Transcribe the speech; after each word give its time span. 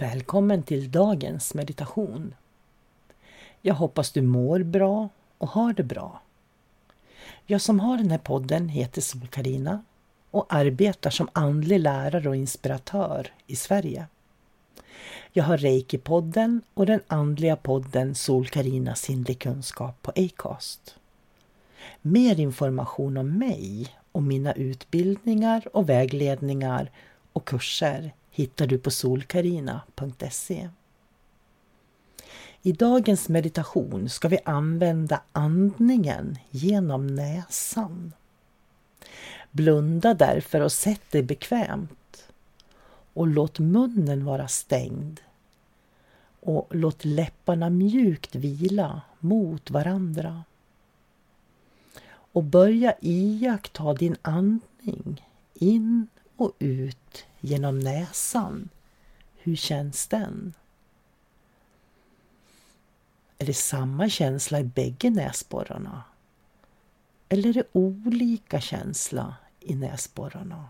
Välkommen 0.00 0.62
till 0.62 0.90
dagens 0.90 1.54
meditation. 1.54 2.34
Jag 3.62 3.74
hoppas 3.74 4.12
du 4.12 4.22
mår 4.22 4.62
bra 4.62 5.08
och 5.38 5.48
har 5.48 5.72
det 5.72 5.82
bra. 5.82 6.20
Jag 7.46 7.60
som 7.60 7.80
har 7.80 7.96
den 7.96 8.10
här 8.10 8.18
podden 8.18 8.68
heter 8.68 9.00
sol 9.00 9.26
karina 9.26 9.84
och 10.30 10.46
arbetar 10.48 11.10
som 11.10 11.28
andlig 11.32 11.80
lärare 11.80 12.28
och 12.28 12.36
inspiratör 12.36 13.32
i 13.46 13.56
Sverige. 13.56 14.06
Jag 15.32 15.44
har 15.44 15.58
Reiki-podden 15.58 16.60
och 16.74 16.86
den 16.86 17.00
andliga 17.06 17.56
podden 17.56 18.14
sol 18.14 18.46
karinas 18.46 19.00
sinnlig 19.00 19.38
kunskap 19.38 20.02
på 20.02 20.12
Acast. 20.16 20.96
Mer 22.02 22.40
information 22.40 23.16
om 23.16 23.38
mig 23.38 23.96
och 24.12 24.22
mina 24.22 24.52
utbildningar 24.52 25.68
och 25.76 25.88
vägledningar 25.88 26.90
och 27.32 27.44
kurser 27.44 28.12
hittar 28.40 28.66
du 28.66 28.78
på 28.78 28.90
solkarina.se. 28.90 30.68
I 32.62 32.72
dagens 32.72 33.28
meditation 33.28 34.08
ska 34.08 34.28
vi 34.28 34.38
använda 34.44 35.22
andningen 35.32 36.38
genom 36.50 37.06
näsan. 37.06 38.12
Blunda 39.50 40.14
därför 40.14 40.60
och 40.60 40.72
sätt 40.72 41.10
dig 41.10 41.22
bekvämt. 41.22 42.28
Och 43.14 43.26
låt 43.26 43.58
munnen 43.58 44.24
vara 44.24 44.48
stängd. 44.48 45.20
Och 46.40 46.68
låt 46.70 47.04
läpparna 47.04 47.70
mjukt 47.70 48.34
vila 48.34 49.02
mot 49.18 49.70
varandra. 49.70 50.44
Och 52.32 52.44
börja 52.44 52.94
iaktta 53.00 53.94
din 53.94 54.16
andning 54.22 55.26
in 55.54 56.06
och 56.40 56.52
ut 56.58 57.26
genom 57.40 57.78
näsan. 57.78 58.68
Hur 59.36 59.56
känns 59.56 60.06
den? 60.06 60.54
Är 63.38 63.46
det 63.46 63.54
samma 63.54 64.08
känsla 64.08 64.60
i 64.60 64.64
bägge 64.64 65.10
näsborrarna? 65.10 66.02
Eller 67.28 67.48
är 67.48 67.52
det 67.52 67.64
olika 67.72 68.60
känsla 68.60 69.36
i 69.60 69.74
näsborrarna? 69.74 70.68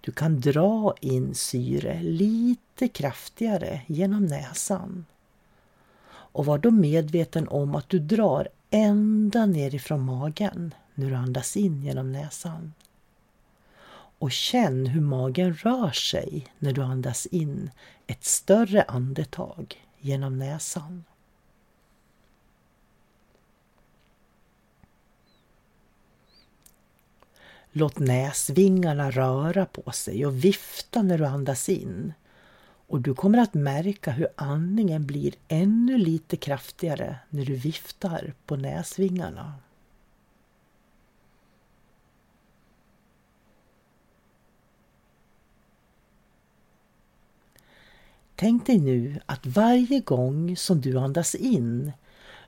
Du 0.00 0.12
kan 0.12 0.40
dra 0.40 0.94
in 1.00 1.34
syre 1.34 2.02
lite 2.02 2.88
kraftigare 2.88 3.80
genom 3.86 4.26
näsan. 4.26 5.06
Och 6.10 6.46
var 6.46 6.58
då 6.58 6.70
medveten 6.70 7.48
om 7.48 7.74
att 7.74 7.88
du 7.88 7.98
drar 7.98 8.48
ända 8.70 9.46
nerifrån 9.46 10.00
magen 10.00 10.74
när 10.94 11.10
du 11.10 11.14
andas 11.14 11.56
in 11.56 11.82
genom 11.82 12.12
näsan. 12.12 12.74
Och 14.18 14.32
känn 14.32 14.86
hur 14.86 15.00
magen 15.00 15.54
rör 15.54 15.90
sig 15.90 16.46
när 16.58 16.72
du 16.72 16.82
andas 16.82 17.26
in 17.26 17.70
ett 18.06 18.24
större 18.24 18.82
andetag 18.82 19.84
genom 19.98 20.38
näsan. 20.38 21.04
Låt 27.72 27.98
näsvingarna 27.98 29.10
röra 29.10 29.66
på 29.66 29.92
sig 29.92 30.26
och 30.26 30.44
vifta 30.44 31.02
när 31.02 31.18
du 31.18 31.26
andas 31.26 31.68
in. 31.68 32.12
Och 32.88 33.00
du 33.00 33.14
kommer 33.14 33.38
att 33.38 33.54
märka 33.54 34.10
hur 34.10 34.28
andningen 34.36 35.06
blir 35.06 35.34
ännu 35.48 35.98
lite 35.98 36.36
kraftigare 36.36 37.18
när 37.30 37.44
du 37.44 37.54
viftar 37.54 38.34
på 38.46 38.56
näsvingarna. 38.56 39.54
Tänk 48.34 48.66
dig 48.66 48.78
nu 48.78 49.20
att 49.26 49.46
varje 49.46 50.00
gång 50.00 50.56
som 50.56 50.80
du 50.80 50.98
andas 50.98 51.34
in 51.34 51.92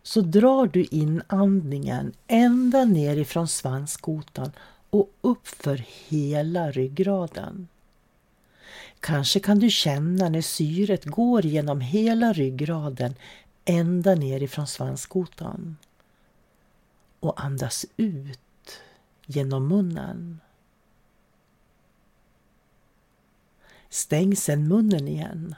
så 0.02 0.20
drar 0.20 0.66
du 0.66 0.84
in 0.84 1.22
andningen 1.26 2.12
ända 2.26 2.84
nerifrån 2.84 3.48
svanskotan 3.48 4.52
och 4.90 5.10
uppför 5.20 5.84
hela 6.08 6.70
ryggraden. 6.70 7.68
Kanske 9.00 9.40
kan 9.40 9.58
du 9.58 9.70
känna 9.70 10.28
när 10.28 10.40
syret 10.40 11.04
går 11.04 11.46
genom 11.46 11.80
hela 11.80 12.32
ryggraden 12.32 13.14
ända 13.64 14.14
nerifrån 14.14 14.66
svanskotan. 14.66 15.76
Och 17.20 17.44
andas 17.44 17.86
ut 17.96 18.40
genom 19.26 19.68
munnen. 19.68 20.40
Stäng 23.88 24.36
sedan 24.36 24.68
munnen 24.68 25.08
igen 25.08 25.54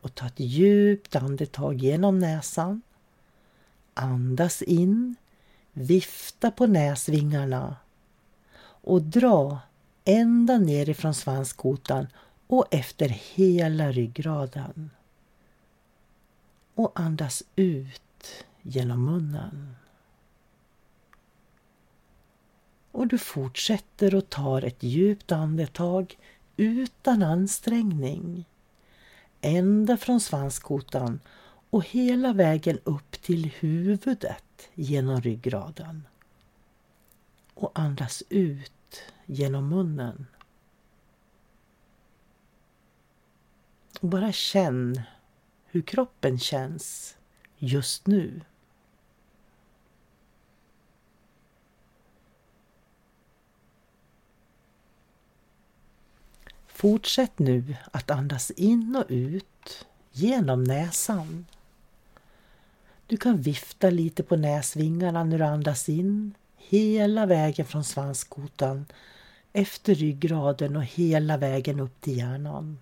och 0.00 0.14
ta 0.14 0.26
ett 0.26 0.40
djupt 0.40 1.16
andetag 1.16 1.74
genom 1.74 2.18
näsan. 2.18 2.82
Andas 3.94 4.62
in, 4.62 5.16
vifta 5.72 6.50
på 6.50 6.66
näsvingarna 6.66 7.76
och 8.86 9.02
dra 9.02 9.58
ända 10.04 10.58
nerifrån 10.58 11.14
svanskotan 11.14 12.06
och 12.46 12.66
efter 12.70 13.08
hela 13.08 13.92
ryggraden. 13.92 14.90
Och 16.74 17.00
andas 17.00 17.42
ut 17.56 18.44
genom 18.62 19.04
munnen. 19.04 19.76
Och 22.92 23.06
du 23.06 23.18
fortsätter 23.18 24.14
och 24.14 24.30
tar 24.30 24.62
ett 24.62 24.82
djupt 24.82 25.32
andetag 25.32 26.18
utan 26.56 27.22
ansträngning. 27.22 28.44
Ända 29.40 29.96
från 29.96 30.20
svanskotan 30.20 31.20
och 31.70 31.86
hela 31.86 32.32
vägen 32.32 32.78
upp 32.84 33.22
till 33.22 33.50
huvudet 33.58 34.68
genom 34.74 35.20
ryggraden. 35.20 36.02
Och 37.54 37.78
andas 37.78 38.22
ut 38.28 39.02
genom 39.26 39.68
munnen. 39.68 40.26
Bara 44.00 44.32
känn 44.32 45.02
hur 45.66 45.82
kroppen 45.82 46.38
känns 46.38 47.16
just 47.58 48.06
nu. 48.06 48.40
Fortsätt 56.66 57.38
nu 57.38 57.76
att 57.92 58.10
andas 58.10 58.50
in 58.50 58.96
och 58.96 59.04
ut 59.08 59.86
genom 60.12 60.64
näsan. 60.64 61.46
Du 63.06 63.16
kan 63.16 63.42
vifta 63.42 63.90
lite 63.90 64.22
på 64.22 64.36
näsvingarna 64.36 65.24
när 65.24 65.38
du 65.38 65.44
andas 65.44 65.88
in 65.88 66.34
hela 66.56 67.26
vägen 67.26 67.66
från 67.66 67.84
svanskotan 67.84 68.86
efter 69.52 69.94
ryggraden 69.94 70.76
och 70.76 70.84
hela 70.84 71.36
vägen 71.36 71.80
upp 71.80 72.00
till 72.00 72.16
hjärnan. 72.18 72.78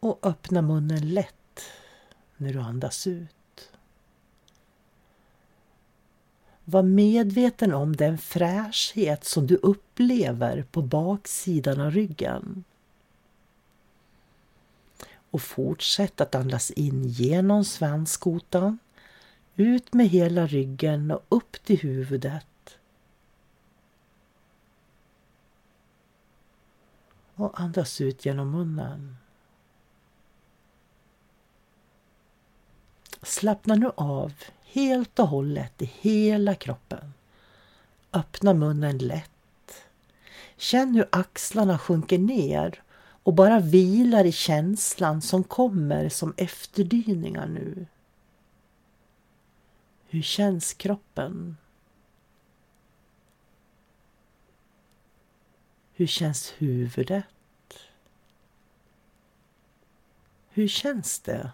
Och 0.00 0.18
öppna 0.22 0.62
munnen 0.62 1.14
lätt 1.14 1.62
när 2.36 2.52
du 2.52 2.60
andas 2.60 3.06
ut. 3.06 3.70
Var 6.64 6.82
medveten 6.82 7.74
om 7.74 7.96
den 7.96 8.18
fräschhet 8.18 9.24
som 9.24 9.46
du 9.46 9.56
upplever 9.56 10.62
på 10.62 10.82
baksidan 10.82 11.80
av 11.80 11.90
ryggen. 11.90 12.64
Och 15.30 15.42
fortsätt 15.42 16.20
att 16.20 16.34
andas 16.34 16.70
in 16.70 17.04
genom 17.04 17.64
svanskotan, 17.64 18.78
ut 19.56 19.94
med 19.94 20.08
hela 20.08 20.46
ryggen 20.46 21.10
och 21.10 21.24
upp 21.28 21.52
till 21.64 21.78
huvudet. 21.78 22.78
Och 27.34 27.60
andas 27.60 28.00
ut 28.00 28.24
genom 28.24 28.50
munnen. 28.50 29.16
Slappna 33.26 33.74
nu 33.74 33.90
av 33.96 34.32
helt 34.64 35.18
och 35.18 35.28
hållet 35.28 35.82
i 35.82 35.92
hela 36.00 36.54
kroppen. 36.54 37.12
Öppna 38.12 38.54
munnen 38.54 38.98
lätt. 38.98 39.84
Känn 40.56 40.94
hur 40.94 41.08
axlarna 41.12 41.78
sjunker 41.78 42.18
ner 42.18 42.82
och 43.22 43.34
bara 43.34 43.60
vilar 43.60 44.24
i 44.24 44.32
känslan 44.32 45.22
som 45.22 45.44
kommer 45.44 46.08
som 46.08 46.34
efterdyningar 46.36 47.46
nu. 47.46 47.86
Hur 50.08 50.22
känns 50.22 50.74
kroppen? 50.74 51.56
Hur 55.94 56.06
känns 56.06 56.54
huvudet? 56.58 57.24
Hur 60.48 60.68
känns 60.68 61.20
det? 61.20 61.50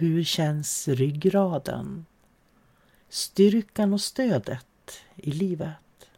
Hur 0.00 0.24
känns 0.24 0.88
ryggraden? 0.88 2.06
Styrkan 3.08 3.92
och 3.92 4.00
stödet 4.00 5.00
i 5.16 5.30
livet? 5.30 6.10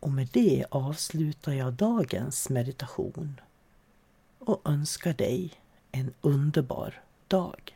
Och 0.00 0.10
med 0.10 0.28
det 0.32 0.64
avslutar 0.70 1.52
jag 1.52 1.72
dagens 1.72 2.48
meditation 2.48 3.40
och 4.38 4.60
önskar 4.64 5.14
dig 5.14 5.52
en 5.92 6.14
underbar 6.20 7.02
dag. 7.28 7.75